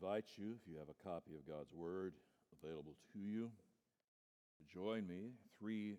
[0.00, 2.14] invite you, if you have a copy of God's Word
[2.62, 3.50] available to you,
[4.58, 5.32] to join me.
[5.58, 5.96] Three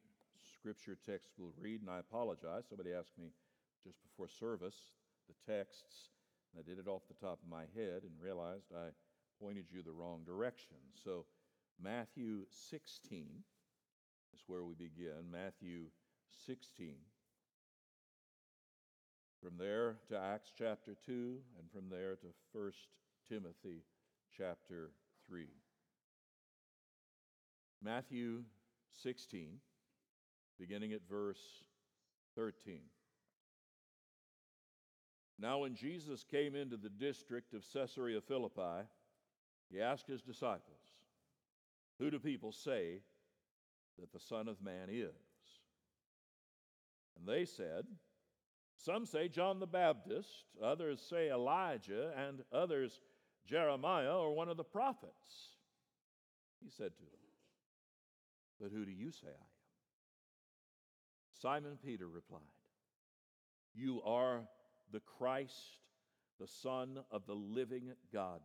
[0.58, 2.64] scripture texts we'll read, and I apologize.
[2.68, 3.28] Somebody asked me
[3.84, 4.76] just before service
[5.28, 6.10] the texts,
[6.52, 8.90] and I did it off the top of my head and realized I
[9.42, 10.78] pointed you the wrong direction.
[11.04, 11.26] So,
[11.82, 13.26] Matthew 16
[14.34, 15.30] is where we begin.
[15.32, 15.86] Matthew
[16.46, 16.96] 16.
[19.42, 22.72] From there to Acts chapter 2, and from there to 1
[23.32, 23.86] Timothy
[24.38, 24.90] chapter
[25.30, 25.46] 3.
[27.82, 28.44] Matthew
[29.04, 29.52] 16,
[30.60, 31.40] beginning at verse
[32.36, 32.82] 13.
[35.40, 38.86] Now, when Jesus came into the district of Caesarea Philippi,
[39.72, 40.82] he asked his disciples,
[42.00, 43.00] Who do people say
[43.98, 45.08] that the Son of Man is?
[47.18, 47.86] And they said,
[48.76, 53.00] Some say John the Baptist, others say Elijah, and others
[53.48, 55.56] Jeremiah or one of the prophets.
[56.64, 57.20] He said to them,
[58.60, 59.52] But who do you say I am?
[61.42, 62.42] Simon Peter replied,
[63.74, 64.42] You are
[64.92, 65.80] the Christ,
[66.40, 68.42] the Son of the living God.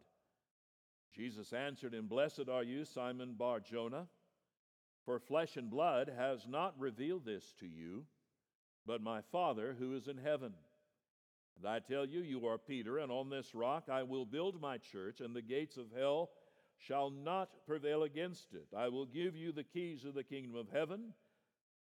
[1.15, 4.07] Jesus answered him, Blessed are you, Simon Bar Jonah,
[5.05, 8.05] for flesh and blood has not revealed this to you,
[8.87, 10.53] but my Father who is in heaven.
[11.59, 14.79] And I tell you, you are Peter, and on this rock I will build my
[14.79, 16.31] church, and the gates of hell
[16.79, 18.67] shall not prevail against it.
[18.77, 21.15] I will give you the keys of the kingdom of heaven.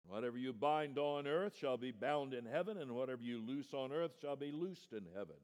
[0.08, 3.92] Whatever you bind on earth shall be bound in heaven, and whatever you loose on
[3.92, 5.36] earth shall be loosed in heaven.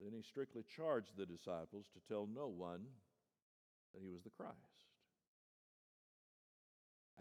[0.00, 2.80] Then he strictly charged the disciples to tell no one
[3.94, 4.56] that he was the Christ.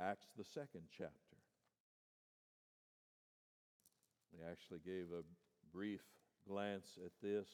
[0.02, 1.38] Acts, the second chapter.
[4.33, 5.23] We actually gave a
[5.73, 6.02] brief
[6.47, 7.48] glance at this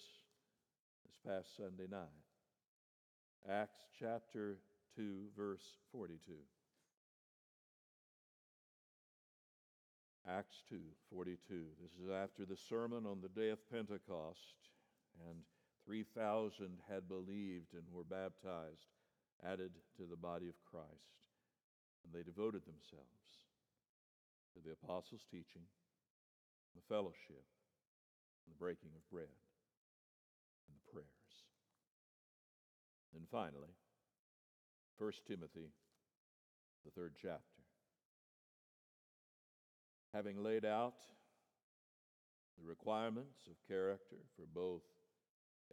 [1.05, 2.07] this past Sunday night.
[3.49, 4.57] Acts chapter
[4.95, 6.17] 2, verse 42.
[10.27, 10.77] Acts 2
[11.13, 11.37] 42.
[11.81, 14.55] This is after the sermon on the day of Pentecost,
[15.29, 15.37] and
[15.85, 18.91] 3,000 had believed and were baptized,
[19.45, 21.15] added to the body of Christ.
[22.03, 23.47] And they devoted themselves
[24.53, 25.63] to the apostles' teaching,
[26.75, 27.45] the fellowship,
[28.47, 29.27] the breaking of bread,
[30.67, 31.33] and the prayers.
[33.15, 33.75] And finally,
[34.97, 35.69] 1 Timothy,
[36.85, 37.57] the third chapter
[40.13, 40.95] having laid out
[42.57, 44.81] the requirements of character for both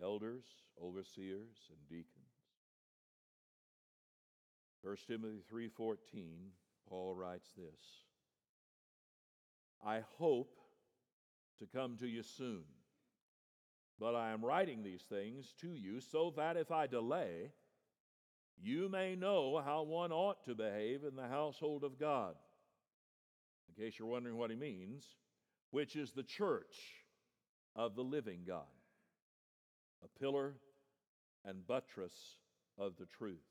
[0.03, 0.45] elders,
[0.83, 2.09] overseers, and deacons.
[4.83, 6.53] 1 Timothy 3:14
[6.87, 8.05] Paul writes this
[9.83, 10.59] I hope
[11.59, 12.65] to come to you soon
[13.99, 17.53] but I am writing these things to you so that if I delay
[18.63, 22.35] you may know how one ought to behave in the household of God
[23.69, 25.05] in case you're wondering what he means,
[25.71, 26.77] which is the church
[27.75, 28.63] of the living God,
[30.05, 30.55] a pillar
[31.45, 32.13] and buttress
[32.79, 33.43] of the truth.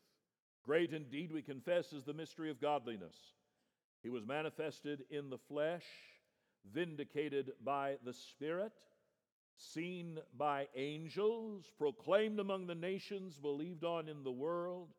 [0.66, 3.16] Great indeed, we confess, is the mystery of godliness.
[4.02, 5.84] He was manifested in the flesh,
[6.72, 8.74] vindicated by the Spirit,
[9.58, 14.90] seen by angels, proclaimed among the nations, believed on in the world,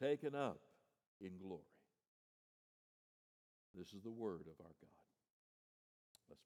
[0.00, 0.60] taken up
[1.20, 1.62] in glory.
[3.74, 5.06] This is the word of our God.
[6.06, 6.36] Let's pray.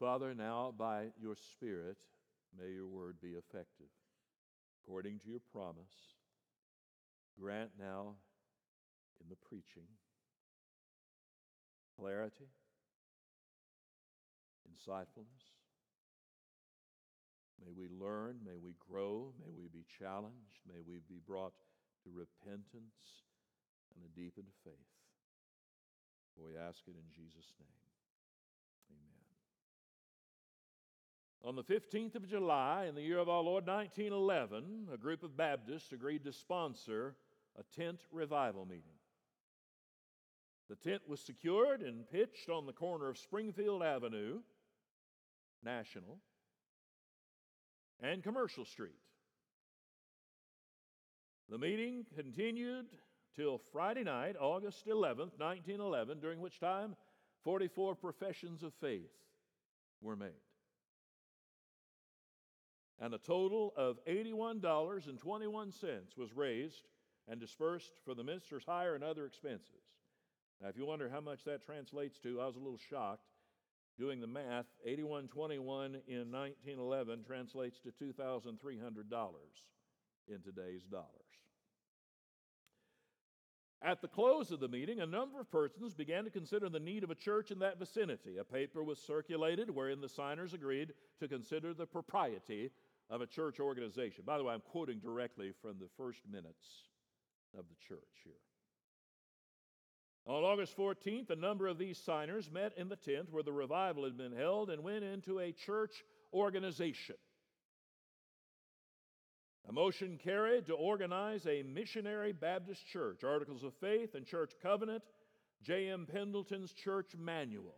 [0.00, 1.98] Father, now by your Spirit,
[2.58, 3.90] may your word be effective.
[4.82, 6.16] According to your promise,
[7.40, 8.14] grant now
[9.20, 9.88] in the preaching
[11.98, 12.48] clarity,
[14.68, 15.54] insightfulness.
[17.64, 21.54] May we learn, may we grow, may we be challenged, may we be brought
[22.02, 23.24] to repentance
[23.94, 24.72] and a deepened faith.
[26.36, 27.68] We ask it in Jesus' name.
[28.90, 29.24] Amen.
[31.44, 35.36] On the 15th of July, in the year of our Lord 1911, a group of
[35.36, 37.14] Baptists agreed to sponsor
[37.58, 38.98] a tent revival meeting.
[40.68, 44.40] The tent was secured and pitched on the corner of Springfield Avenue,
[45.62, 46.18] National,
[48.00, 48.96] and Commercial Street.
[51.50, 52.86] The meeting continued
[53.36, 56.96] till Friday night, August 11th, 1911, during which time
[57.42, 59.12] 44 professions of faith
[60.00, 60.30] were made.
[62.98, 66.88] And a total of $81.21 was raised
[67.28, 69.82] and dispersed for the minister's hire and other expenses.
[70.60, 73.26] Now, if you wonder how much that translates to, I was a little shocked.
[73.98, 79.34] Doing the math, 8121 in 1911 translates to $2,300
[80.26, 81.24] in today's dollars.
[83.84, 87.04] At the close of the meeting, a number of persons began to consider the need
[87.04, 88.38] of a church in that vicinity.
[88.38, 92.70] A paper was circulated wherein the signers agreed to consider the propriety
[93.10, 94.24] of a church organization.
[94.24, 96.88] By the way, I'm quoting directly from the first minutes
[97.56, 98.32] of the church here.
[100.26, 104.04] On August 14th, a number of these signers met in the tent where the revival
[104.04, 105.92] had been held and went into a church
[106.32, 107.16] organization.
[109.68, 115.02] A motion carried to organize a missionary Baptist church, Articles of Faith and Church Covenant,
[115.62, 116.06] J.M.
[116.10, 117.76] Pendleton's Church Manual,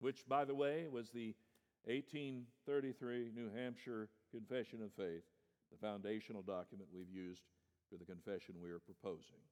[0.00, 1.34] which, by the way, was the
[1.84, 5.22] 1833 New Hampshire Confession of Faith,
[5.70, 7.42] the foundational document we've used
[7.90, 9.42] for the confession we are proposing.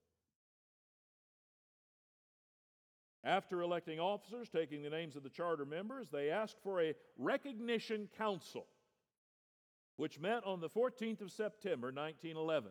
[3.25, 8.07] After electing officers, taking the names of the charter members, they asked for a recognition
[8.19, 8.67] council,
[9.97, 12.69] which met on the 14th of September 1911.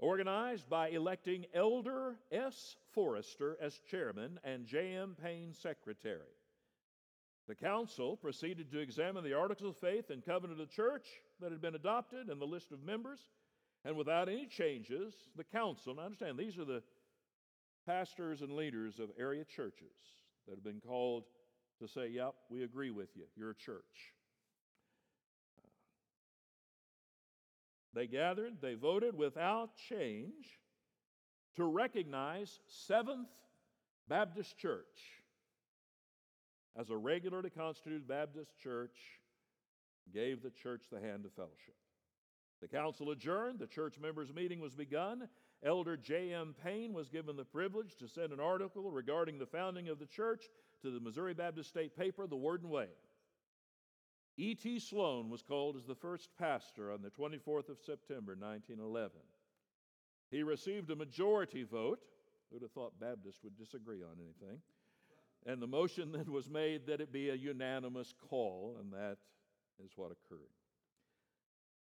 [0.00, 2.74] Organized by electing Elder S.
[2.92, 5.16] Forrester as chairman and J.M.
[5.22, 6.34] Payne secretary.
[7.46, 11.06] The council proceeded to examine the articles of faith and covenant of the church
[11.40, 13.20] that had been adopted and the list of members,
[13.84, 16.82] and without any changes, the council, now understand, these are the
[17.86, 19.96] pastors and leaders of area churches
[20.46, 21.24] that have been called
[21.80, 23.24] to say, Yep, we agree with you.
[23.36, 24.12] You're a church.
[27.94, 30.58] They gathered, they voted without change
[31.56, 33.28] to recognize Seventh
[34.08, 35.22] Baptist Church
[36.76, 38.96] as a regularly constituted Baptist church,
[40.12, 41.76] gave the church the hand of fellowship.
[42.60, 45.28] The council adjourned, the church members' meeting was begun,
[45.64, 46.54] Elder J.M.
[46.62, 50.44] Payne was given the privilege to send an article regarding the founding of the church
[50.82, 52.88] to the Missouri Baptist State paper, The Word and Way.
[54.36, 54.80] E.T.
[54.80, 59.12] Sloan was called as the first pastor on the 24th of September, 1911.
[60.30, 62.00] He received a majority vote.
[62.50, 64.60] Who'd have thought Baptists would disagree on anything?
[65.46, 69.18] And the motion then was made that it be a unanimous call, and that
[69.82, 70.40] is what occurred.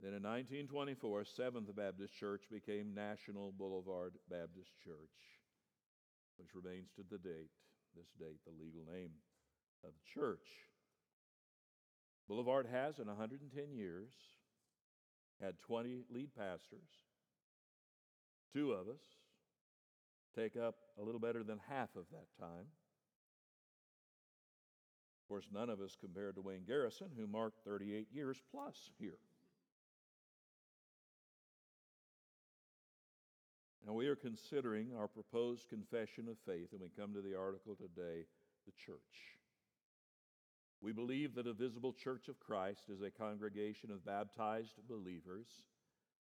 [0.01, 5.17] Then in 1924, Seventh Baptist Church became National Boulevard Baptist Church,
[6.37, 7.49] which remains to the date,
[7.95, 9.09] this date, the legal name
[9.83, 10.45] of the church.
[12.27, 14.11] Boulevard has, in 110 years,
[15.41, 16.89] had 20 lead pastors.
[18.53, 19.01] Two of us
[20.35, 22.67] take up a little better than half of that time.
[25.23, 29.17] Of course, none of us compared to Wayne Garrison, who marked 38 years plus here.
[33.87, 37.73] Now, we are considering our proposed confession of faith, and we come to the article
[37.75, 38.25] today
[38.65, 38.99] the church.
[40.81, 45.47] We believe that a visible church of Christ is a congregation of baptized believers,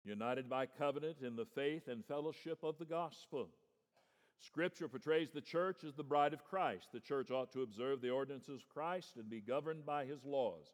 [0.05, 3.49] united by covenant in the faith and fellowship of the gospel.
[4.37, 6.89] Scripture portrays the church as the bride of Christ.
[6.93, 10.67] The church ought to observe the ordinances of Christ and be governed by his laws.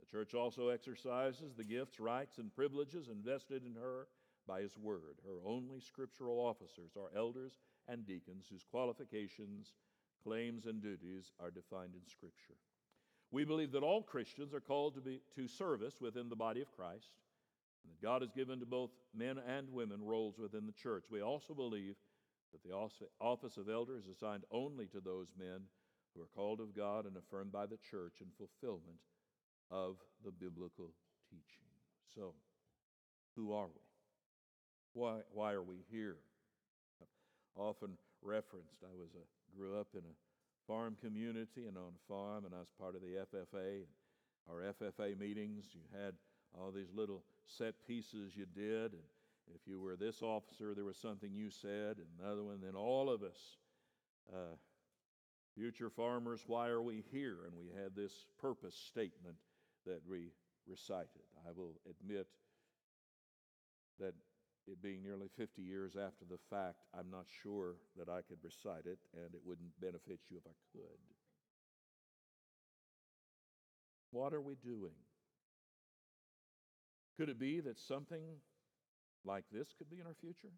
[0.00, 4.06] The church also exercises the gifts, rights, and privileges invested in her
[4.46, 5.20] by His Word.
[5.24, 9.74] Her only scriptural officers are elders and deacons whose qualifications,
[10.22, 12.56] claims, and duties are defined in Scripture.
[13.30, 16.72] We believe that all Christians are called to, be, to service within the body of
[16.72, 17.10] Christ,
[17.82, 21.04] and that God has given to both men and women roles within the church.
[21.10, 21.96] We also believe
[22.52, 22.74] that the
[23.20, 25.62] office of elder is assigned only to those men
[26.14, 28.98] who are called of God and affirmed by the church in fulfillment
[29.70, 30.92] of the biblical
[31.28, 31.66] teaching.
[32.14, 32.34] So,
[33.34, 33.83] who are we?
[34.94, 36.16] Why, why are we here?
[37.56, 37.90] Often
[38.22, 38.82] referenced.
[38.82, 40.14] I was a, grew up in a
[40.66, 43.82] farm community and on a farm, and I was part of the FFA.
[44.48, 46.14] Our FFA meetings, you had
[46.56, 49.02] all these little set pieces you did, and
[49.54, 52.60] if you were this officer, there was something you said, and another one.
[52.62, 53.58] Then all of us,
[54.32, 54.54] uh,
[55.56, 57.38] future farmers, why are we here?
[57.46, 59.36] And we had this purpose statement
[59.86, 60.30] that we
[60.68, 61.26] recited.
[61.46, 62.26] I will admit
[63.98, 64.14] that
[64.66, 68.86] it being nearly 50 years after the fact, I'm not sure that I could recite
[68.86, 70.98] it, and it wouldn't benefit you if I could.
[74.10, 74.94] What are we doing?
[77.16, 78.22] Could it be that something
[79.24, 80.52] like this could be in our future?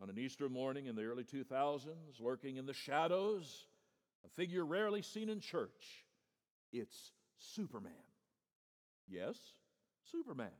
[0.00, 3.66] On an Easter morning in the early 2000s, lurking in the shadows,
[4.24, 6.04] a figure rarely seen in church.
[6.72, 7.92] It's Superman.
[9.08, 9.36] Yes,
[10.10, 10.50] Superman.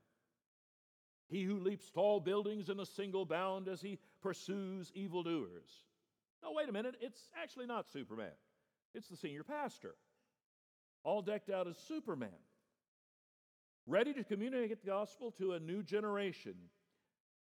[1.32, 5.70] He who leaps tall buildings in a single bound as he pursues evildoers.
[6.42, 8.34] No, wait a minute, it's actually not Superman.
[8.94, 9.94] It's the senior pastor,
[11.04, 12.28] all decked out as Superman,
[13.86, 16.54] ready to communicate the gospel to a new generation.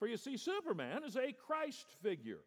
[0.00, 2.40] For you see, Superman is a Christ figure,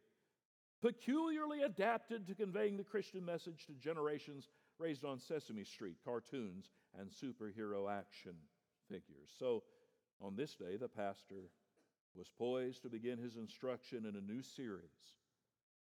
[0.81, 6.69] peculiarly adapted to conveying the Christian message to generations raised on Sesame Street, cartoons,
[6.99, 8.35] and superhero action
[8.89, 9.29] figures.
[9.39, 9.63] So,
[10.21, 11.49] on this day, the pastor
[12.15, 15.15] was poised to begin his instruction in a new series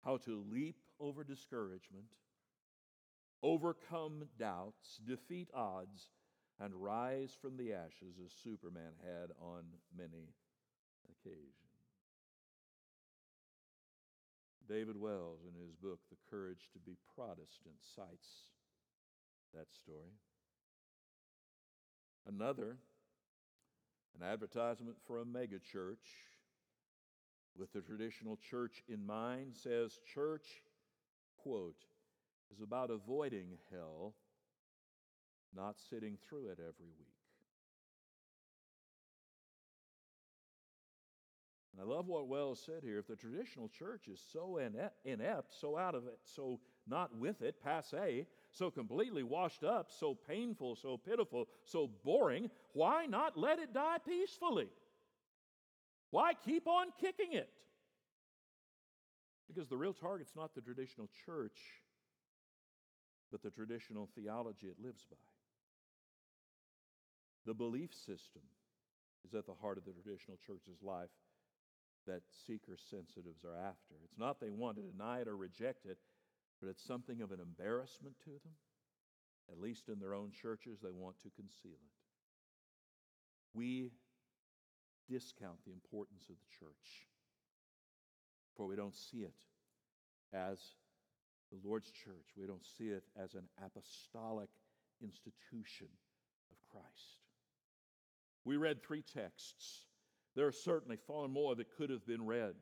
[0.06, 2.06] how to leap over discouragement,
[3.44, 6.10] overcome doubts, defeat odds,
[6.60, 9.64] and rise from the ashes as Superman had on
[9.98, 10.34] many
[11.10, 11.54] occasions.
[14.68, 18.44] David Wells, in his book, The Courage to be Protestant, cites
[19.54, 20.14] that story.
[22.28, 22.78] Another,
[24.16, 25.98] an advertisement for a megachurch
[27.58, 30.48] with the traditional church in mind, says church,
[31.42, 31.84] quote,
[32.54, 34.14] is about avoiding hell,
[35.56, 37.20] not sitting through it every week.
[41.74, 43.00] And I love what Wells said here.
[43.00, 44.60] If the traditional church is so
[45.06, 50.18] inept, so out of it, so not with it, passe, so completely washed up, so
[50.28, 54.70] painful, so pitiful, so boring, why not let it die peacefully?
[56.12, 57.50] Why keep on kicking it?
[59.48, 61.60] Because the real target's not the traditional church,
[63.32, 65.18] but the traditional theology it lives by.
[67.46, 68.42] The belief system
[69.28, 71.10] is at the heart of the traditional church's life
[72.08, 73.96] that seeker sensitives are after.
[74.04, 75.98] It's not they want to deny it or reject it,
[76.60, 78.54] but it's something of an embarrassment to them.
[79.52, 81.98] At least in their own churches, they want to conceal it.
[83.54, 83.92] We
[85.10, 87.08] discount the importance of the church,
[88.56, 89.34] for we don't see it
[90.34, 90.60] as
[91.52, 92.28] the Lord's church.
[92.38, 94.50] We don't see it as an apostolic
[95.02, 95.88] institution
[96.52, 97.18] of Christ.
[98.46, 99.86] We read three texts.
[100.36, 102.54] There are certainly far more that could have been read.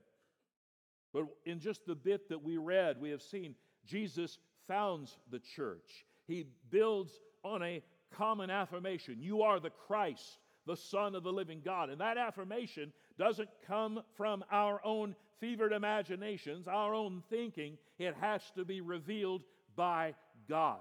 [1.14, 3.56] But in just the bit that we read, we have seen
[3.88, 6.06] Jesus founds the church.
[6.28, 7.12] He builds
[7.44, 7.82] on a
[8.16, 11.90] common affirmation You are the Christ, the Son of the living God.
[11.90, 17.78] And that affirmation doesn't come from our own fevered imaginations, our own thinking.
[18.00, 19.44] It has to be revealed
[19.76, 20.16] by
[20.50, 20.80] God.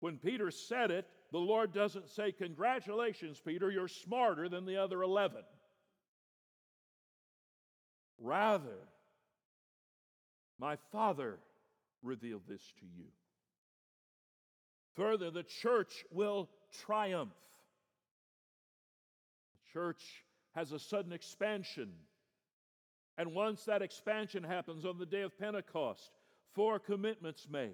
[0.00, 5.02] When Peter said it, the Lord doesn't say, Congratulations, Peter, you're smarter than the other
[5.02, 5.42] 11.
[8.20, 8.78] Rather,
[10.58, 11.38] my Father
[12.02, 13.06] revealed this to you.
[14.96, 16.48] Further, the church will
[16.84, 17.34] triumph.
[19.54, 20.02] The church
[20.54, 21.90] has a sudden expansion.
[23.16, 26.10] And once that expansion happens on the day of Pentecost,
[26.54, 27.70] four commitments made.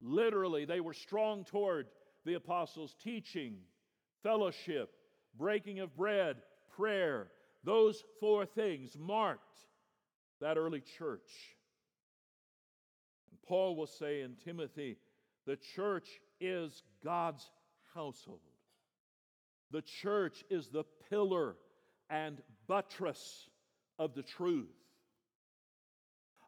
[0.00, 1.86] Literally, they were strong toward
[2.24, 3.56] the apostles' teaching,
[4.22, 4.90] fellowship,
[5.38, 6.36] breaking of bread,
[6.76, 7.28] prayer.
[7.64, 9.58] Those four things marked
[10.40, 11.55] that early church.
[13.46, 14.96] Paul will say in Timothy,
[15.46, 16.08] the church
[16.40, 17.48] is God's
[17.94, 18.40] household.
[19.70, 21.56] The church is the pillar
[22.10, 23.48] and buttress
[23.98, 24.68] of the truth.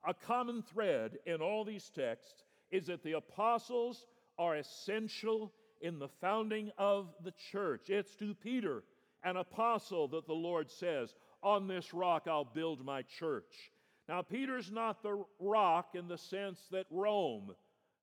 [0.07, 4.07] A common thread in all these texts is that the apostles
[4.39, 7.89] are essential in the founding of the church.
[7.91, 8.85] It's to Peter,
[9.25, 13.73] an apostle, that the Lord says, On this rock I'll build my church.
[14.09, 17.55] Now, Peter's not the rock in the sense that Rome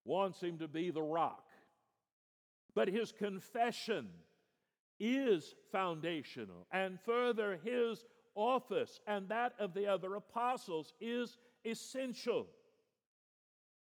[0.04, 1.50] wants him to be the rock,
[2.76, 4.10] but his confession
[5.00, 6.68] is foundational.
[6.72, 12.48] And further, his office and that of the other apostles is essential.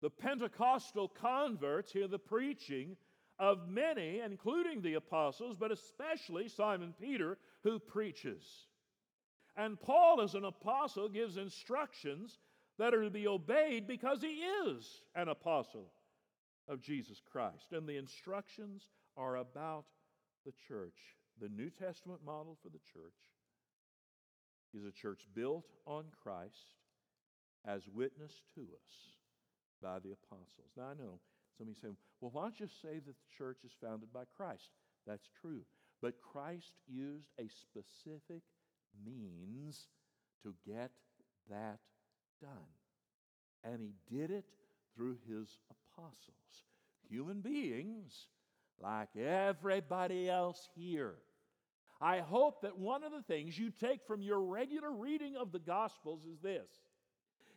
[0.01, 2.98] The Pentecostal converts hear the preaching
[3.39, 8.44] of many, including the apostles, but especially Simon Peter, who preaches.
[9.62, 12.39] And Paul, as an apostle, gives instructions
[12.80, 15.91] that are to be obeyed because he is an apostle
[16.68, 17.72] of Jesus Christ.
[17.72, 19.86] And the instructions are about
[20.48, 20.98] the church.
[21.39, 23.13] The New Testament model for the church
[24.74, 26.74] is a church built on Christ
[27.63, 29.13] as witness to us
[29.80, 30.72] by the apostles.
[30.75, 31.20] Now, I know
[31.56, 31.89] somebody say,
[32.20, 34.70] well, why don't you say that the church is founded by Christ?
[35.06, 35.62] That's true.
[36.01, 38.41] But Christ used a specific
[39.05, 39.88] means
[40.43, 40.91] to get
[41.50, 41.79] that
[42.41, 42.51] done.
[43.63, 44.45] And he did it
[44.95, 46.65] through his apostles,
[47.10, 48.27] human beings
[48.81, 51.15] like everybody else here.
[52.01, 55.60] I hope that one of the things you take from your regular reading of the
[55.60, 56.67] Gospels is this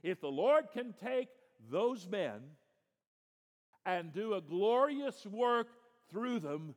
[0.02, 1.28] if the Lord can take
[1.70, 2.42] those men
[3.86, 5.68] and do a glorious work
[6.10, 6.74] through them,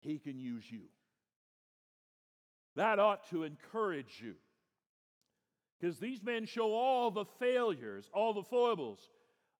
[0.00, 0.82] He can use you.
[2.76, 4.34] That ought to encourage you.
[5.80, 9.00] Because these men show all the failures, all the foibles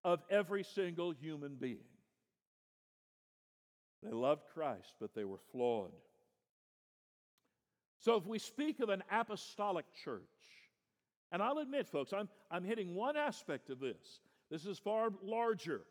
[0.03, 1.77] of every single human being.
[4.03, 5.91] They loved Christ, but they were flawed.
[7.99, 10.21] So if we speak of an apostolic church,
[11.31, 14.21] and I'll admit, folks, I'm, I'm hitting one aspect of this.
[14.49, 15.81] This is far larger.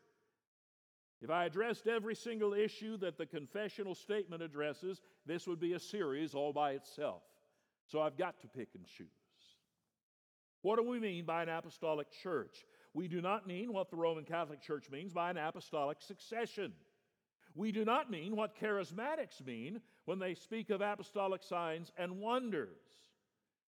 [1.23, 5.81] If I addressed every single issue that the confessional statement addresses, this would be a
[5.81, 7.23] series all by itself.
[7.87, 9.09] So I've got to pick and choose.
[10.63, 12.67] What do we mean by an apostolic church?
[12.93, 16.73] We do not mean what the Roman Catholic Church means by an apostolic succession.
[17.55, 22.81] We do not mean what charismatics mean when they speak of apostolic signs and wonders.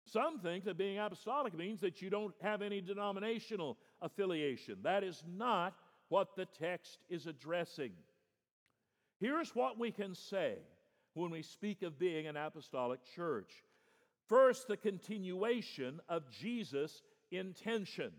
[0.05, 4.77] Some think that being apostolic means that you don't have any denominational affiliation.
[4.83, 5.73] That is not
[6.13, 7.91] what the text is addressing.
[9.19, 10.57] Here's what we can say
[11.15, 13.49] when we speak of being an apostolic church.
[14.29, 17.01] First, the continuation of Jesus'
[17.31, 18.11] intention.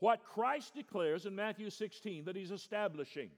[0.00, 3.30] What Christ declares in Matthew 16 that he's establishing.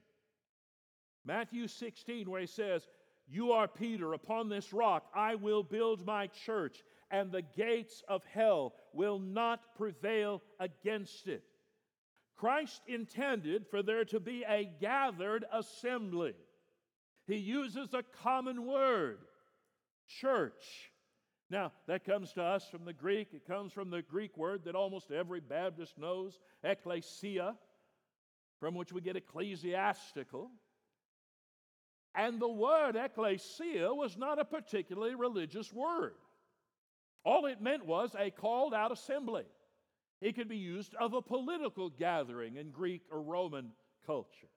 [1.23, 2.87] Matthew 16, where he says,
[3.27, 8.23] You are Peter, upon this rock I will build my church, and the gates of
[8.33, 11.43] hell will not prevail against it.
[12.41, 16.33] Christ intended for there to be a gathered assembly.
[17.27, 19.19] He uses a common word,
[20.07, 20.89] church.
[21.51, 23.27] Now, that comes to us from the Greek.
[23.33, 27.55] It comes from the Greek word that almost every Baptist knows, ecclesia,
[28.59, 30.49] from which we get ecclesiastical.
[32.15, 36.15] And the word ecclesia was not a particularly religious word.
[37.23, 39.45] All it meant was a called out assembly.
[40.21, 43.71] It could be used of a political gathering in Greek or Roman
[44.05, 44.47] culture.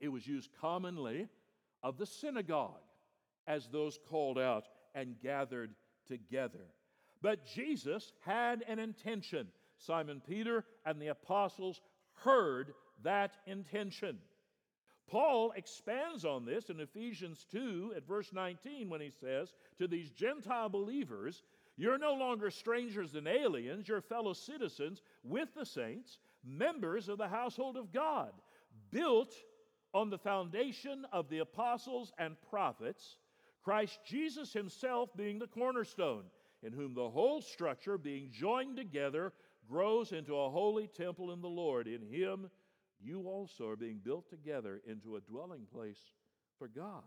[0.00, 1.28] It was used commonly
[1.82, 2.80] of the synagogue
[3.46, 5.74] as those called out and gathered
[6.06, 6.66] together.
[7.20, 9.48] But Jesus had an intention.
[9.76, 11.80] Simon Peter and the apostles
[12.14, 14.18] heard that intention.
[15.08, 20.10] Paul expands on this in Ephesians 2 at verse 19 when he says to these
[20.10, 21.42] Gentile believers,
[21.78, 27.28] You're no longer strangers and aliens, you're fellow citizens with the saints, members of the
[27.28, 28.32] household of God,
[28.90, 29.32] built
[29.94, 33.18] on the foundation of the apostles and prophets,
[33.62, 36.24] Christ Jesus himself being the cornerstone,
[36.64, 39.32] in whom the whole structure, being joined together,
[39.68, 41.86] grows into a holy temple in the Lord.
[41.86, 42.50] In him,
[43.00, 46.00] you also are being built together into a dwelling place
[46.58, 47.04] for God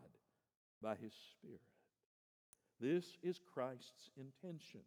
[0.81, 1.60] by His Spirit.
[2.82, 4.82] This is Christ's intention,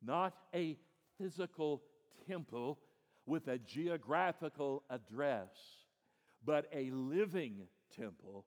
[0.00, 0.76] not a
[1.18, 1.82] physical
[2.28, 2.78] temple
[3.26, 5.48] with a geographical address,
[6.44, 8.46] but a living temple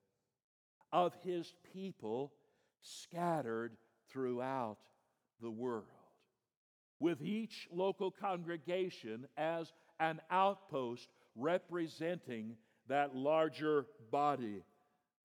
[0.93, 2.31] of His people
[2.81, 3.75] scattered
[4.09, 4.77] throughout
[5.41, 5.87] the world,
[6.99, 12.55] with each local congregation as an outpost representing
[12.87, 14.63] that larger body,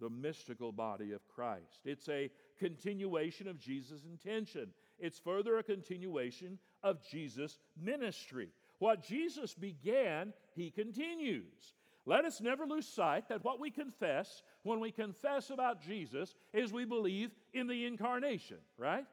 [0.01, 1.81] the mystical body of Christ.
[1.85, 4.69] It's a continuation of Jesus' intention,
[4.99, 8.49] it's further a continuation of Jesus' ministry.
[8.79, 11.75] What Jesus began, he continues.
[12.07, 16.73] Let us never lose sight that what we confess when we confess about Jesus is
[16.73, 19.05] we believe in the incarnation, right?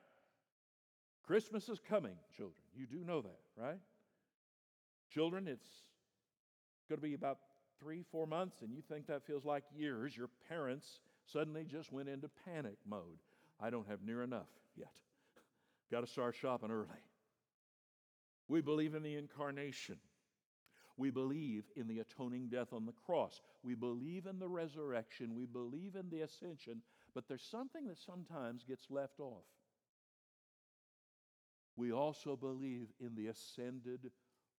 [1.25, 2.61] Christmas is coming, children.
[2.75, 3.79] You do know that, right?
[5.11, 5.67] Children, it's
[6.87, 7.39] going to be about
[7.79, 10.15] three, four months, and you think that feels like years.
[10.15, 13.19] Your parents suddenly just went into panic mode.
[13.59, 14.91] I don't have near enough yet.
[15.91, 16.87] Got to start shopping early.
[18.47, 19.97] We believe in the incarnation.
[20.97, 23.41] We believe in the atoning death on the cross.
[23.63, 25.35] We believe in the resurrection.
[25.35, 26.81] We believe in the ascension.
[27.13, 29.45] But there's something that sometimes gets left off.
[31.75, 34.11] We also believe in the ascended,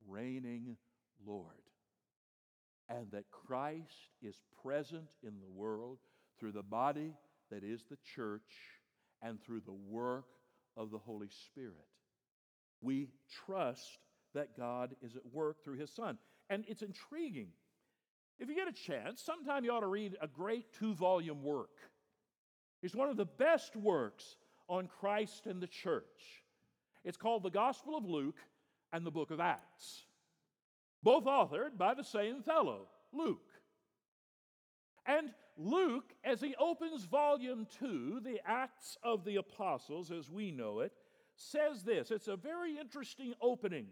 [0.06, 0.76] reigning
[1.24, 1.62] Lord
[2.88, 5.98] and that Christ is present in the world
[6.38, 7.14] through the body
[7.50, 8.75] that is the church
[9.22, 10.26] and through the work
[10.76, 11.86] of the Holy Spirit.
[12.82, 13.08] We
[13.46, 13.98] trust
[14.34, 16.18] that God is at work through His Son.
[16.50, 17.48] And it's intriguing.
[18.38, 21.70] If you get a chance, sometime you ought to read a great two volume work.
[22.82, 24.36] It's one of the best works
[24.68, 26.04] on Christ and the church.
[27.04, 28.36] It's called The Gospel of Luke
[28.92, 30.06] and the Book of Acts
[31.06, 33.48] both authored by the same fellow, Luke.
[35.06, 40.80] And Luke, as he opens volume two, the Acts of the Apostles as we know
[40.80, 40.92] it,
[41.34, 42.10] says this.
[42.10, 43.86] It's a very interesting opening.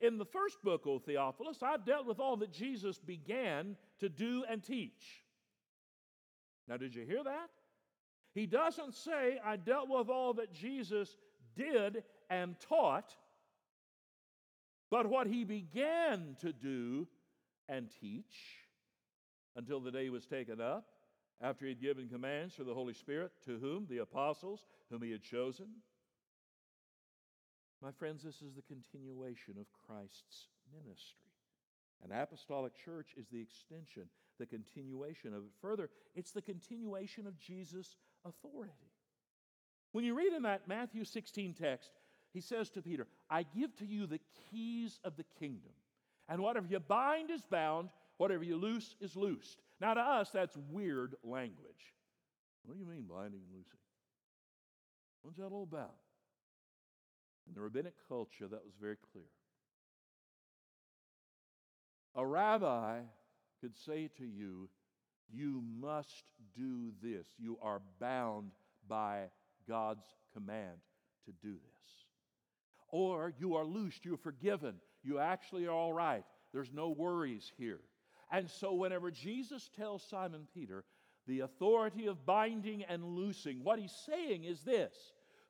[0.00, 4.44] In the first book, O Theophilus, I've dealt with all that Jesus began to do
[4.48, 5.22] and teach.
[6.66, 7.50] Now, did you hear that?
[8.34, 11.16] He doesn't say, I dealt with all that Jesus
[11.54, 13.14] did and taught,
[14.90, 17.06] but what he began to do
[17.68, 18.34] and teach
[19.56, 20.86] until the day was taken up,
[21.40, 23.86] after he had given commands through the Holy Spirit to whom?
[23.88, 25.66] The apostles, whom he had chosen.
[27.82, 31.28] My friends, this is the continuation of Christ's ministry.
[32.02, 34.04] An apostolic church is the extension,
[34.38, 35.50] the continuation of it.
[35.60, 38.72] Further, it's the continuation of Jesus' authority.
[39.92, 41.90] When you read in that Matthew 16 text,
[42.32, 44.20] he says to Peter, I give to you the
[44.50, 45.72] keys of the kingdom.
[46.28, 49.62] And whatever you bind is bound, whatever you loose is loosed.
[49.80, 51.94] Now, to us, that's weird language.
[52.64, 53.80] What do you mean, binding and loosing?
[55.22, 55.94] What's that all about?
[57.48, 59.24] In the rabbinic culture, that was very clear.
[62.14, 63.00] A rabbi
[63.60, 64.68] could say to you,
[65.30, 66.24] You must
[66.56, 67.26] do this.
[67.38, 68.52] You are bound
[68.88, 69.24] by
[69.68, 70.78] God's command
[71.26, 71.90] to do this.
[72.88, 76.24] Or you are loosed, you're forgiven, you actually are all right.
[76.52, 77.80] There's no worries here.
[78.34, 80.84] And so, whenever Jesus tells Simon Peter
[81.28, 84.92] the authority of binding and loosing, what he's saying is this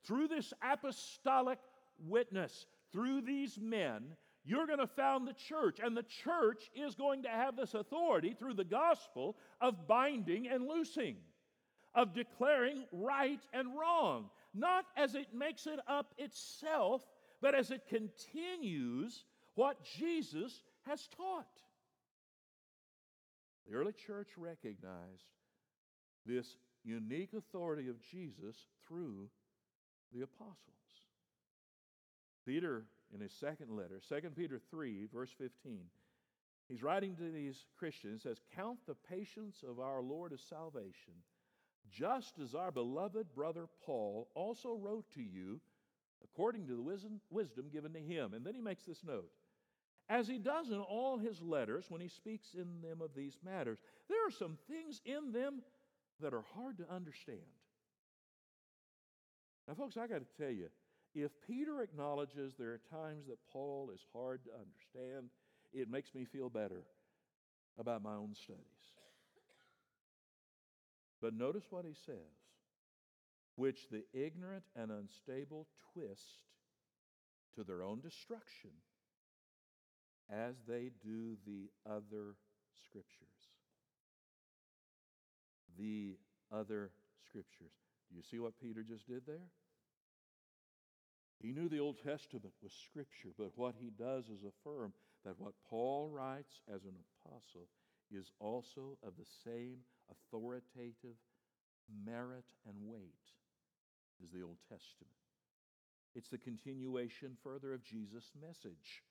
[0.07, 1.59] through this apostolic
[1.99, 4.03] witness, through these men,
[4.45, 5.79] you're going to found the church.
[5.83, 10.69] And the church is going to have this authority through the gospel of binding and
[10.69, 11.17] loosing,
[11.95, 17.03] of declaring right and wrong, not as it makes it up itself,
[17.41, 21.47] but as it continues what Jesus has taught.
[23.69, 25.25] The early church recognized
[26.27, 29.29] this unique authority of Jesus through
[30.13, 30.59] the apostles.
[32.47, 35.81] Peter, in his second letter, 2 Peter 3, verse 15,
[36.69, 41.15] he's writing to these Christians, says, Count the patience of our Lord as salvation,
[41.91, 45.61] just as our beloved brother Paul also wrote to you
[46.23, 48.35] according to the wisdom, wisdom given to him.
[48.35, 49.31] And then he makes this note
[50.09, 53.79] as he does in all his letters when he speaks in them of these matters,
[54.09, 55.63] there are some things in them
[56.21, 57.41] that are hard to understand.
[59.67, 60.69] Now, folks, I got to tell you,
[61.15, 65.31] if Peter acknowledges there are times that Paul is hard to understand,
[65.73, 66.83] it makes me feel better
[67.79, 68.61] about my own studies.
[71.23, 72.17] But notice what he says
[73.57, 76.43] which the ignorant and unstable twist
[77.55, 78.71] to their own destruction
[80.31, 82.37] as they do the other
[82.85, 83.29] scriptures.
[85.79, 86.17] The
[86.53, 86.91] other
[87.27, 87.73] scriptures.
[88.11, 89.49] Do you see what Peter just did there?
[91.41, 94.93] He knew the Old Testament was scripture, but what he does is affirm
[95.25, 96.95] that what Paul writes as an
[97.27, 97.69] apostle
[98.11, 99.79] is also of the same
[100.11, 101.17] authoritative
[102.07, 103.27] merit and weight
[104.23, 105.13] as the Old Testament.
[106.15, 109.03] It's the continuation further of Jesus' message.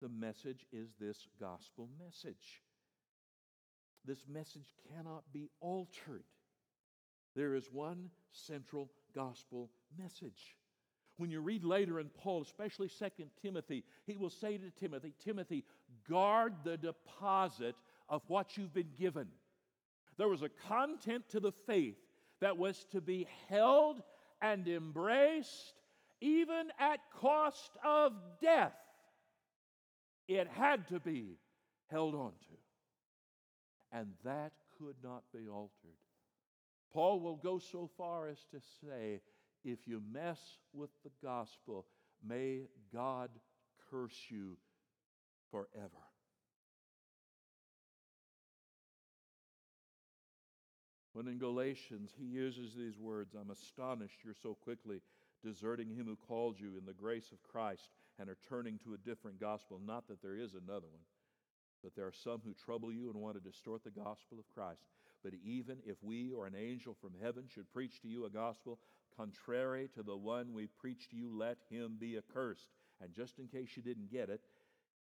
[0.00, 2.62] The message is this gospel message.
[4.06, 6.24] This message cannot be altered.
[7.36, 10.56] There is one central gospel message.
[11.18, 15.64] When you read later in Paul, especially Second Timothy, he will say to Timothy, Timothy,
[16.08, 17.74] guard the deposit
[18.08, 19.28] of what you've been given.
[20.16, 21.96] There was a content to the faith
[22.40, 24.02] that was to be held
[24.40, 25.74] and embraced
[26.22, 28.72] even at cost of death.
[30.30, 31.38] It had to be
[31.90, 33.98] held on to.
[33.98, 35.98] And that could not be altered.
[36.92, 39.22] Paul will go so far as to say,
[39.64, 40.38] if you mess
[40.72, 41.84] with the gospel,
[42.24, 42.60] may
[42.94, 43.30] God
[43.90, 44.56] curse you
[45.50, 45.90] forever.
[51.12, 55.00] When in Galatians he uses these words, I'm astonished you're so quickly
[55.42, 57.88] deserting him who called you in the grace of Christ
[58.20, 59.80] and are turning to a different gospel.
[59.84, 61.06] Not that there is another one,
[61.82, 64.82] but there are some who trouble you and want to distort the gospel of Christ.
[65.24, 68.78] But even if we or an angel from heaven should preach to you a gospel
[69.16, 72.68] contrary to the one we preach to you, let him be accursed.
[73.02, 74.40] And just in case you didn't get it,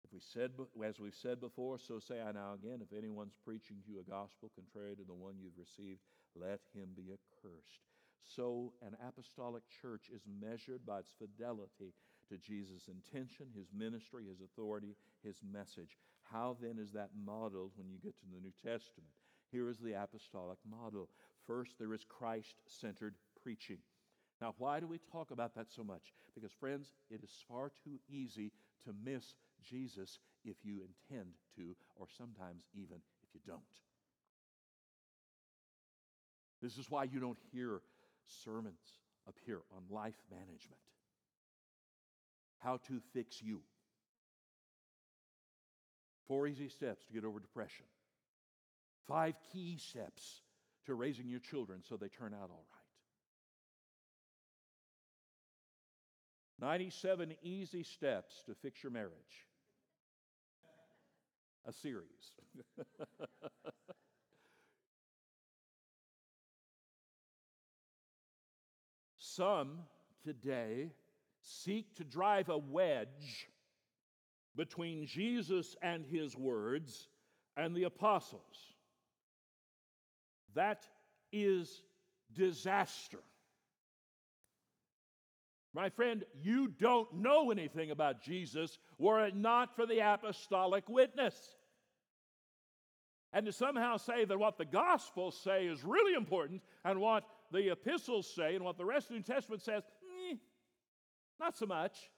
[0.05, 0.53] if we said,
[0.85, 4.11] as we've said before, so say I now again, if anyone's preaching to you a
[4.11, 6.01] gospel contrary to the one you've received,
[6.35, 7.83] let him be accursed.
[8.25, 11.93] So an apostolic church is measured by its fidelity
[12.31, 15.99] to Jesus' intention, his ministry, his authority, his message.
[16.33, 19.11] How then is that modeled when you get to the New Testament?
[19.51, 21.09] Here is the apostolic model.
[21.47, 23.79] First, there is Christ centered preaching.
[24.41, 26.15] Now, why do we talk about that so much?
[26.35, 28.53] Because, friends, it is far too easy
[28.85, 29.35] to miss
[29.69, 33.61] Jesus if you intend to, or sometimes even if you don't.
[36.63, 37.81] This is why you don't hear
[38.45, 40.81] sermons up here on life management.
[42.61, 43.61] How to fix you.
[46.29, 47.87] Four easy steps to get over depression.
[49.09, 50.43] Five key steps
[50.87, 52.81] to raising your children so they turn out all right.
[56.61, 59.11] 97 easy steps to fix your marriage.
[61.67, 62.05] A series.
[69.19, 69.79] Some
[70.23, 70.91] today
[71.51, 73.49] seek to drive a wedge
[74.57, 77.09] between Jesus and his words
[77.57, 78.75] and the apostles.
[80.55, 80.87] That
[81.33, 81.83] is
[82.33, 83.21] disaster.
[85.73, 91.37] My friend, you don't know anything about Jesus were it not for the apostolic witness.
[93.33, 97.71] And to somehow say that what the Gospels say is really important and what the
[97.71, 99.85] epistles say and what the rest of the New Testament says,
[101.41, 102.11] not so much.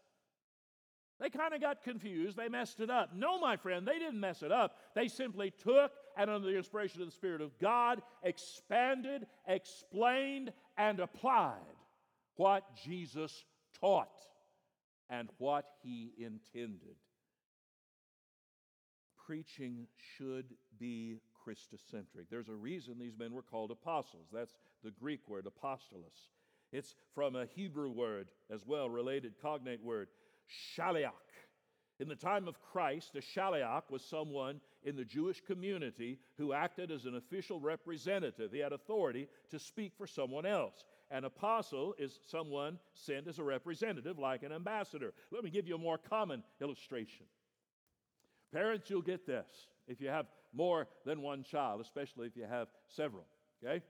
[1.20, 2.36] They kind of got confused.
[2.36, 3.10] They messed it up.
[3.14, 4.76] No, my friend, they didn't mess it up.
[4.96, 10.98] They simply took and, under the inspiration of the Spirit of God, expanded, explained, and
[10.98, 11.54] applied
[12.36, 13.44] what Jesus
[13.80, 14.20] taught
[15.08, 16.96] and what he intended.
[19.26, 20.46] Preaching should
[20.80, 22.26] be Christocentric.
[22.30, 24.26] There's a reason these men were called apostles.
[24.32, 26.30] That's the Greek word, apostolos.
[26.72, 30.08] It's from a Hebrew word as well, related cognate word,
[30.76, 31.10] shaliach.
[32.00, 36.90] In the time of Christ, a shaliach was someone in the Jewish community who acted
[36.90, 38.50] as an official representative.
[38.52, 40.84] He had authority to speak for someone else.
[41.10, 45.12] An apostle is someone sent as a representative, like an ambassador.
[45.30, 47.26] Let me give you a more common illustration.
[48.52, 52.68] Parents, you'll get this if you have more than one child, especially if you have
[52.88, 53.26] several,
[53.62, 53.82] okay?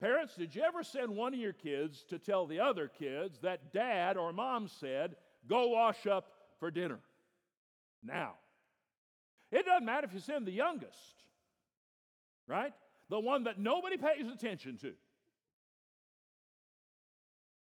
[0.00, 3.72] Parents, did you ever send one of your kids to tell the other kids that
[3.72, 5.16] dad or mom said,
[5.48, 6.30] go wash up
[6.60, 7.00] for dinner?
[8.02, 8.34] Now,
[9.50, 11.24] it doesn't matter if you send the youngest,
[12.46, 12.72] right?
[13.10, 14.92] The one that nobody pays attention to.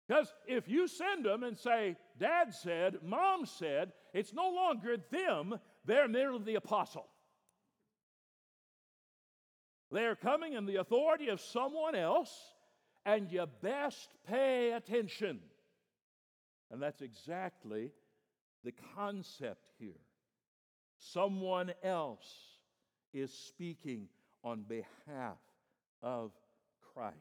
[0.08, 5.60] Because if you send them and say, Dad said, Mom said, it's no longer them,
[5.86, 7.05] they're merely the apostle.
[9.91, 12.32] They're coming in the authority of someone else,
[13.06, 15.39] and you best pay attention.
[16.71, 17.91] And that's exactly
[18.63, 20.02] the concept here.
[20.99, 22.30] Someone else
[23.13, 24.08] is speaking
[24.43, 25.39] on behalf
[26.04, 26.32] of
[26.93, 27.15] Christ.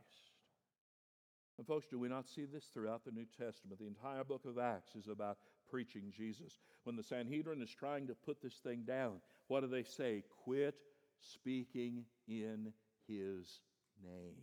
[1.56, 3.80] And, folks, do we not see this throughout the New Testament?
[3.80, 5.38] The entire book of Acts is about
[5.70, 6.58] preaching Jesus.
[6.84, 10.22] When the Sanhedrin is trying to put this thing down, what do they say?
[10.44, 10.76] Quit
[11.20, 12.72] speaking in
[13.06, 13.60] his
[14.02, 14.36] name.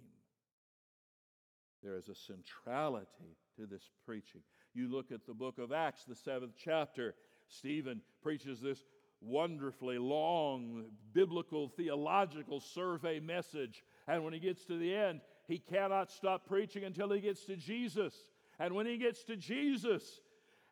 [1.84, 4.42] There is a centrality to this preaching.
[4.74, 7.14] You look at the book of Acts, the seventh chapter,
[7.48, 8.84] Stephen preaches this
[9.22, 13.84] wonderfully long biblical theological survey message.
[14.08, 17.56] And when he gets to the end, he cannot stop preaching until he gets to
[17.56, 18.14] Jesus.
[18.60, 20.22] And when he gets to Jesus,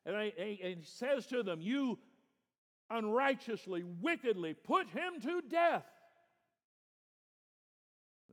[0.05, 1.99] and, he, says to them, You
[2.89, 5.85] unrighteously, wickedly put him to death.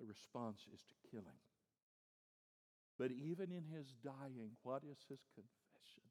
[0.00, 1.40] The response is to kill him.
[2.98, 6.08] But even in his dying, what is his confession?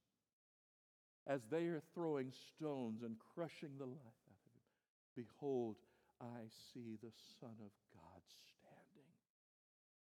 [1.26, 5.78] As they are throwing stones and crushing the life out of him, behold,
[6.22, 9.10] I see the Son of God standing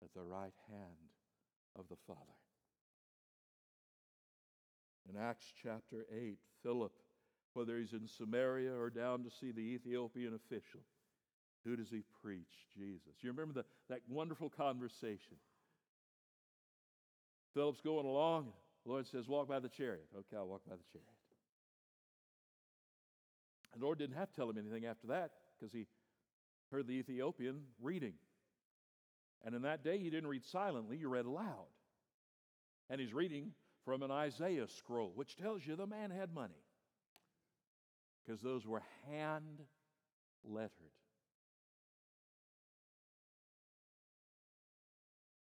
[0.03, 1.13] at the right hand
[1.79, 2.21] of the Father.
[5.09, 6.93] In Acts chapter 8, Philip,
[7.55, 10.81] whether he's in Samaria or down to see the Ethiopian official,
[11.65, 12.67] who does he preach?
[12.77, 13.15] Jesus.
[13.21, 15.37] You remember the, that wonderful conversation?
[17.55, 18.53] Philip's going along,
[18.85, 20.07] the Lord says, Walk by the chariot.
[20.17, 21.09] Okay, I'll walk by the chariot.
[23.77, 25.87] The Lord didn't have to tell him anything after that because he
[26.71, 28.15] heard the Ethiopian reading.
[29.45, 31.67] And in that day, he didn't read silently, he read aloud.
[32.91, 33.53] And he's reading
[33.85, 36.63] from an Isaiah scroll, which tells you the man had money
[38.25, 39.61] because those were hand
[40.45, 40.98] lettered.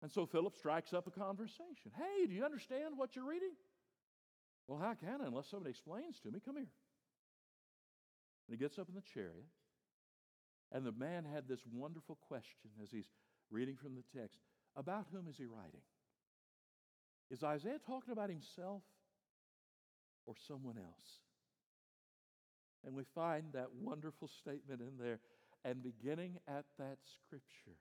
[0.03, 1.91] And so Philip strikes up a conversation.
[1.95, 3.53] Hey, do you understand what you're reading?
[4.67, 6.41] Well, how can I unless somebody explains to me?
[6.43, 6.67] Come here.
[8.47, 9.47] And he gets up in the chariot,
[10.73, 13.07] and the man had this wonderful question as he's
[13.49, 14.39] reading from the text
[14.75, 15.81] about whom is he writing?
[17.31, 18.81] Is Isaiah talking about himself
[20.25, 21.21] or someone else?
[22.85, 25.19] And we find that wonderful statement in there.
[25.63, 27.77] And beginning at that scripture,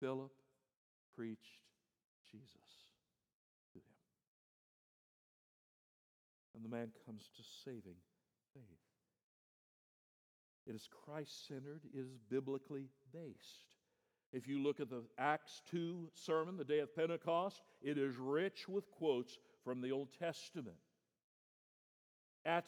[0.00, 0.32] Philip
[1.16, 1.60] preached
[2.30, 2.50] Jesus
[3.72, 4.00] to him.
[6.54, 7.96] And the man comes to saving
[8.54, 8.62] faith.
[10.66, 13.76] It is Christ centered, it is biblically based.
[14.32, 18.68] If you look at the Acts 2 sermon, the day of Pentecost, it is rich
[18.68, 20.76] with quotes from the Old Testament.
[22.44, 22.66] At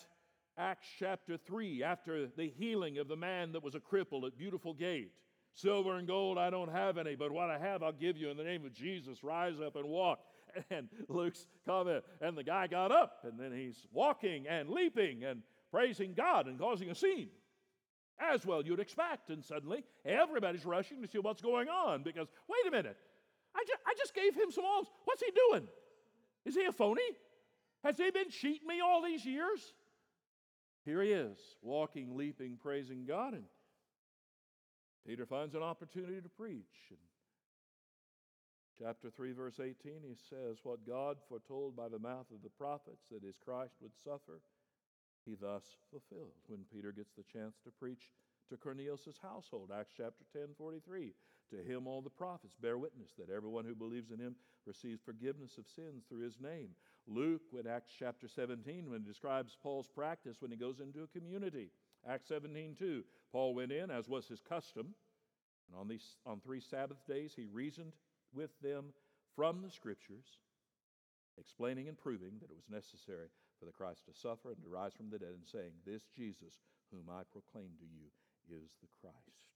[0.59, 4.75] Acts chapter 3, after the healing of the man that was a cripple at Beautiful
[4.75, 5.13] Gate,
[5.55, 8.37] silver and gold I don't have any, but what I have I'll give you in
[8.37, 9.23] the name of Jesus.
[9.23, 10.21] Rise up and walk.
[10.71, 15.41] And Luke's comment, and the guy got up, and then he's walking and leaping and
[15.71, 17.31] praising God and causing a scene
[18.21, 19.31] as well you'd expect.
[19.31, 22.97] And suddenly, everybody's rushing to see what's going on because, wait a minute,
[23.55, 24.89] I, ju- I just gave him some alms.
[25.05, 25.69] What's he doing?
[26.45, 27.03] Is he a phony?
[27.85, 29.61] Has he been cheating me all these years?
[30.85, 33.35] Here he is, walking, leaping, praising God.
[33.35, 33.45] And
[35.07, 36.91] Peter finds an opportunity to preach.
[36.91, 36.99] And
[38.79, 39.75] chapter 3, verse 18,
[40.07, 43.93] he says, What God foretold by the mouth of the prophets that his Christ would
[44.05, 44.41] suffer
[45.25, 46.35] he thus fulfilled.
[46.49, 48.11] When Peter gets the chance to preach
[48.51, 51.15] to Cornelius' household, Acts chapter 10, 43,
[51.51, 54.35] to him all the prophets bear witness that everyone who believes in him
[54.67, 56.71] receives forgiveness of sins through his name.
[57.07, 61.19] Luke, in Acts chapter 17, when he describes Paul's practice when he goes into a
[61.19, 61.71] community,
[62.09, 64.95] Acts 17, 2, Paul went in, as was his custom,
[65.69, 67.93] and on, these, on three Sabbath days he reasoned
[68.35, 68.93] with them
[69.37, 70.39] from the scriptures,
[71.39, 74.93] explaining and proving that it was necessary for the Christ to suffer and to rise
[74.93, 76.59] from the dead, and saying, This Jesus,
[76.91, 78.11] whom I proclaim to you,
[78.51, 79.55] is the Christ.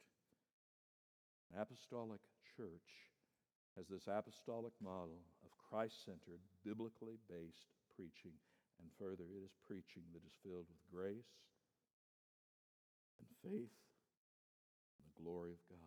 [1.52, 2.22] An apostolic
[2.56, 3.10] church
[3.76, 8.38] has this apostolic model of Christ centered, biblically based preaching.
[8.80, 11.34] And further, it is preaching that is filled with grace
[13.18, 13.74] and faith
[14.98, 15.78] and the glory of God.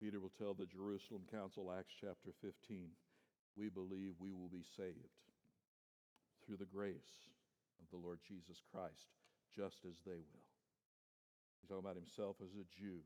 [0.00, 2.90] Peter will tell the Jerusalem Council, Acts chapter 15
[3.56, 5.20] we believe we will be saved
[6.44, 7.28] through the grace
[7.80, 9.12] of the Lord Jesus Christ,
[9.54, 10.48] just as they will.
[11.60, 13.04] He's talking about himself as a Jew,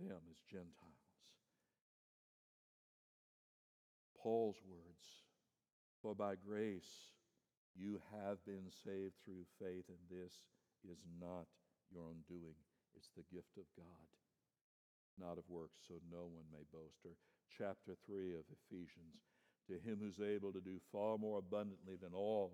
[0.00, 1.04] them as Gentiles.
[4.20, 5.06] Paul's words
[6.02, 7.13] For by grace
[7.74, 10.32] you have been saved through faith, and this
[10.86, 11.46] is not
[11.90, 12.56] your own doing,
[12.94, 14.08] it's the gift of God,
[15.18, 17.02] not of works, so no one may boast.
[17.04, 17.14] Or
[17.50, 19.22] chapter 3 of Ephesians
[19.70, 22.52] to him who's able to do far more abundantly than all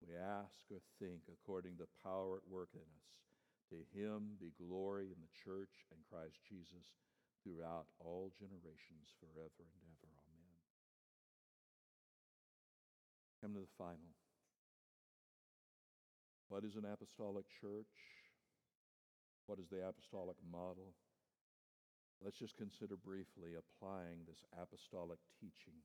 [0.00, 3.12] we ask or think according to the power at work in us.
[3.70, 6.96] To him be glory in the church and Christ Jesus
[7.44, 10.09] throughout all generations, forever and ever.
[13.40, 14.12] Come to the final.
[16.48, 17.88] What is an apostolic church?
[19.46, 20.92] What is the apostolic model?
[22.20, 25.80] Let's just consider briefly applying this apostolic teaching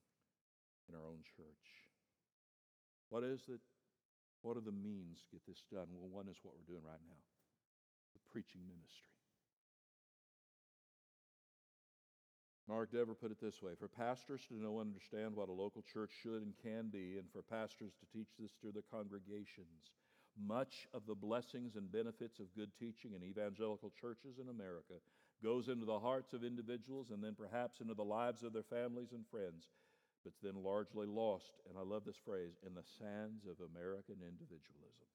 [0.90, 1.66] in our own church.
[3.10, 3.64] What is it?
[4.42, 5.96] What are the means to get this done?
[5.96, 7.24] Well, one is what we're doing right now
[8.16, 9.25] the preaching ministry.
[12.68, 15.84] Mark Dever put it this way For pastors to know and understand what a local
[15.84, 19.94] church should and can be, and for pastors to teach this to their congregations,
[20.36, 24.96] much of the blessings and benefits of good teaching in evangelical churches in America
[25.44, 29.12] goes into the hearts of individuals and then perhaps into the lives of their families
[29.14, 29.68] and friends
[30.26, 34.26] but it's then largely lost, and I love this phrase, in the sands of American
[34.26, 35.06] individualism.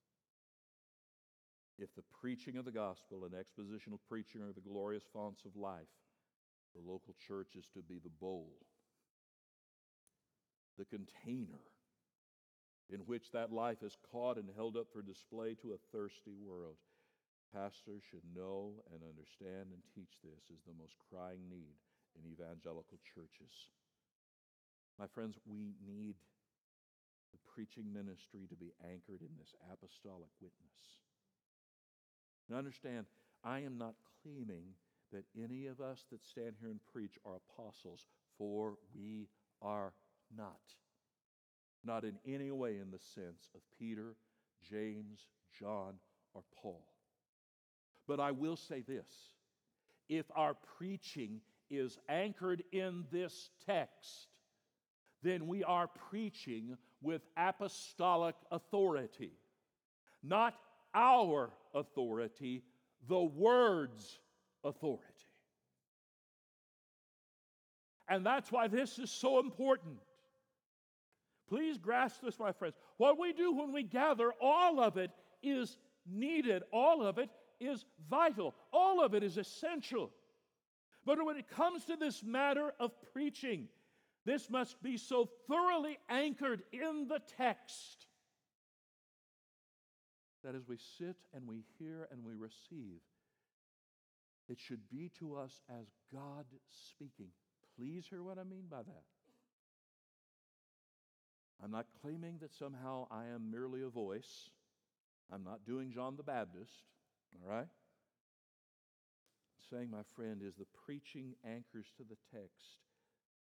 [1.78, 5.90] If the preaching of the gospel and expositional preaching are the glorious fonts of life,
[6.74, 8.52] the local church is to be the bowl,
[10.78, 11.60] the container
[12.92, 16.76] in which that life is caught and held up for display to a thirsty world.
[17.54, 21.78] Pastors should know and understand and teach this is the most crying need
[22.18, 23.70] in evangelical churches.
[24.98, 26.14] My friends, we need
[27.32, 30.78] the preaching ministry to be anchored in this apostolic witness.
[32.48, 33.06] Now, understand,
[33.44, 34.74] I am not claiming
[35.12, 38.06] that any of us that stand here and preach are apostles,
[38.38, 39.28] for we
[39.62, 39.92] are
[40.36, 40.60] not.
[41.84, 44.14] Not in any way in the sense of Peter,
[44.68, 45.26] James,
[45.58, 45.94] John,
[46.34, 46.84] or Paul.
[48.06, 49.34] But I will say this
[50.08, 51.40] if our preaching
[51.70, 54.26] is anchored in this text,
[55.22, 59.32] then we are preaching with apostolic authority.
[60.22, 60.54] Not
[60.94, 62.62] our authority,
[63.08, 64.18] the word's
[64.64, 65.04] authority.
[68.08, 69.96] And that's why this is so important.
[71.48, 72.74] Please grasp this, my friends.
[72.96, 75.10] What we do when we gather, all of it
[75.42, 77.30] is needed, all of it
[77.60, 80.10] is vital, all of it is essential.
[81.04, 83.68] But when it comes to this matter of preaching,
[84.26, 88.06] this must be so thoroughly anchored in the text
[90.44, 93.00] that as we sit and we hear and we receive,
[94.50, 96.44] it should be to us as God
[96.90, 97.28] speaking.
[97.78, 99.04] Please hear what I mean by that.
[101.62, 104.50] I'm not claiming that somehow I am merely a voice.
[105.32, 106.72] I'm not doing John the Baptist,
[107.34, 107.68] all right?
[109.70, 112.80] Saying, my friend, is the preaching anchors to the text.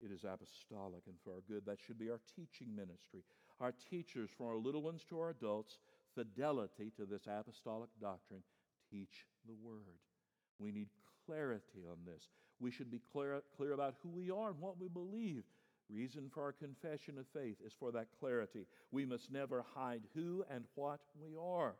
[0.03, 1.65] It is apostolic and for our good.
[1.65, 3.21] That should be our teaching ministry.
[3.59, 5.79] Our teachers, from our little ones to our adults,
[6.13, 8.43] fidelity to this apostolic doctrine,
[8.91, 9.97] teach the word.
[10.62, 10.88] We need
[11.26, 12.24] clarity on this.
[12.59, 15.43] We should be clear, clear about who we are and what we believe.
[15.89, 18.66] Reason for our confession of faith is for that clarity.
[18.91, 21.74] We must never hide who and what we are.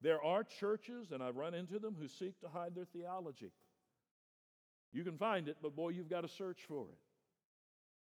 [0.00, 3.50] There are churches, and I've run into them, who seek to hide their theology.
[4.92, 6.98] You can find it, but boy, you've got to search for it.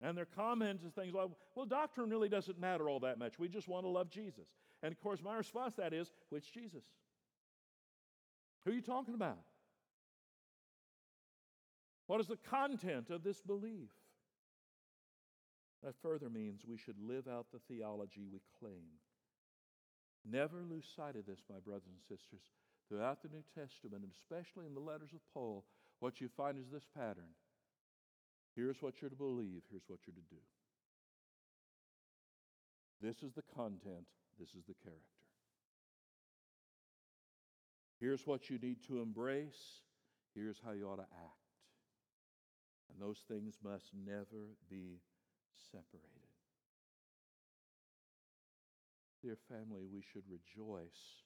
[0.05, 3.39] And their comments and things like, well, doctrine really doesn't matter all that much.
[3.39, 4.47] We just want to love Jesus.
[4.83, 6.83] And of course, my response to that is, which Jesus?
[8.63, 9.39] Who are you talking about?
[12.07, 13.89] What is the content of this belief?
[15.83, 18.97] That further means we should live out the theology we claim.
[20.25, 22.41] Never lose sight of this, my brothers and sisters.
[22.89, 25.65] Throughout the New Testament, and especially in the letters of Paul,
[25.99, 27.35] what you find is this pattern.
[28.55, 30.41] Here's what you're to believe, here's what you're to do.
[33.01, 34.07] This is the content,
[34.39, 35.03] this is the character.
[37.99, 39.81] Here's what you need to embrace,
[40.33, 41.46] here's how you ought to act.
[42.91, 45.01] And those things must never be
[45.71, 46.27] separated.
[49.21, 51.25] Dear family, we should rejoice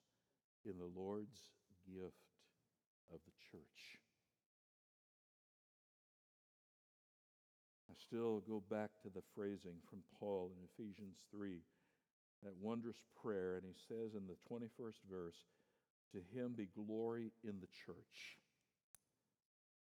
[0.66, 1.52] in the Lord's
[1.86, 2.32] gift
[3.14, 4.00] of the church.
[7.90, 11.60] I still go back to the phrasing from Paul in Ephesians 3,
[12.44, 15.36] that wondrous prayer, and he says in the 21st verse,
[16.14, 18.41] To him be glory in the church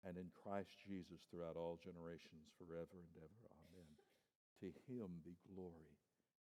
[0.06, 3.40] and in Christ Jesus throughout all generations, forever and ever.
[3.52, 3.90] Amen.
[4.64, 5.96] To him be glory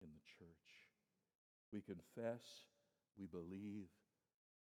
[0.02, 0.70] in the church.
[1.72, 2.42] We confess,
[3.18, 3.90] we believe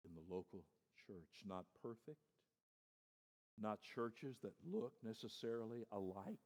[0.03, 0.63] in the local
[1.07, 2.19] church, not perfect,
[3.59, 6.43] not churches that look necessarily alike.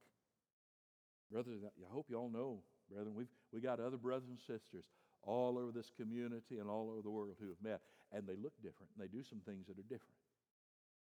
[1.32, 4.86] Brother, I hope you all know, brethren, we've we got other brothers and sisters
[5.21, 8.53] all over this community and all over the world who have met, and they look
[8.61, 10.17] different, and they do some things that are different.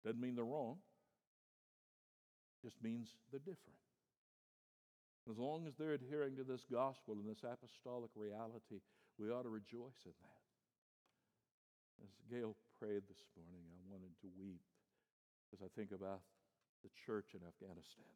[0.03, 0.77] Doesn't mean they're wrong
[2.61, 3.79] just means they're different.
[5.29, 8.85] As long as they're adhering to this gospel and this apostolic reality,
[9.17, 10.43] we ought to rejoice in that.
[12.03, 14.61] As Gail prayed this morning, I wanted to weep
[15.53, 16.21] as I think about
[16.83, 18.13] the church in Afghanistan.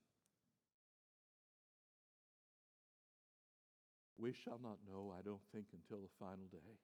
[4.19, 6.75] We shall not know, I don't think, until the final day.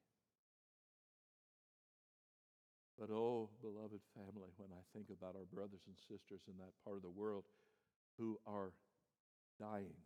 [2.99, 6.95] But oh, beloved family, when I think about our brothers and sisters in that part
[6.95, 7.43] of the world
[8.17, 8.71] who are
[9.59, 9.99] dying,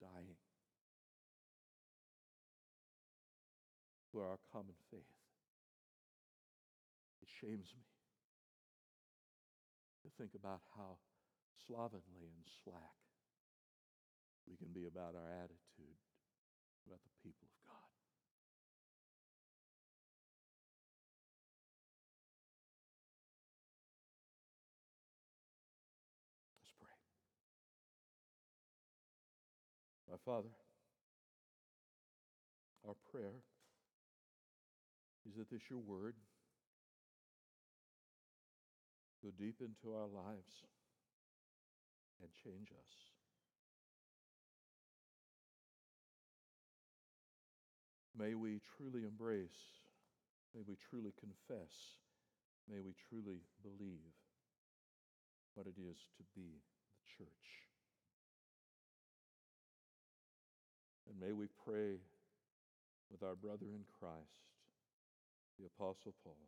[0.00, 0.36] dying.
[4.12, 5.14] For our common faith,
[7.22, 7.84] it shames me
[10.02, 10.96] to think about how
[11.66, 12.98] slovenly and slack
[14.48, 16.00] we can be about our attitude
[16.88, 17.37] about the people
[30.28, 30.52] Father,
[32.86, 33.40] our prayer
[35.26, 36.12] is that this your word
[39.24, 40.68] go deep into our lives
[42.20, 42.92] and change us.
[48.14, 49.80] May we truly embrace,
[50.54, 51.72] may we truly confess,
[52.70, 54.12] may we truly believe
[55.54, 56.60] what it is to be
[56.92, 57.67] the church.
[61.18, 61.98] And may we pray
[63.10, 64.46] with our brother in Christ,
[65.58, 66.38] the Apostle Paul.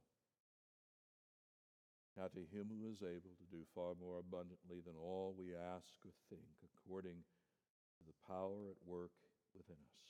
[2.15, 5.91] Now, to him who is able to do far more abundantly than all we ask
[6.07, 9.15] or think, according to the power at work
[9.57, 10.03] within us.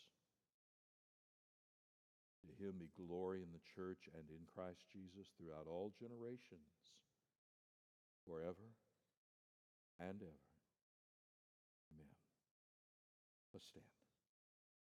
[2.45, 6.93] To him be glory in the church and in Christ Jesus throughout all generations,
[8.27, 8.69] forever
[10.01, 10.45] and ever.
[11.93, 12.13] Amen.
[13.53, 14.00] Let's stand.